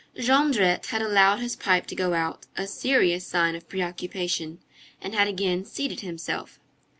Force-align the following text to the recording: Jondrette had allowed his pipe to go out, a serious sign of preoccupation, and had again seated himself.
Jondrette 0.17 0.87
had 0.87 1.03
allowed 1.03 1.41
his 1.41 1.55
pipe 1.55 1.85
to 1.85 1.93
go 1.95 2.15
out, 2.15 2.47
a 2.57 2.65
serious 2.65 3.23
sign 3.27 3.53
of 3.55 3.69
preoccupation, 3.69 4.57
and 4.99 5.13
had 5.13 5.27
again 5.27 5.63
seated 5.63 5.99
himself. 5.99 6.57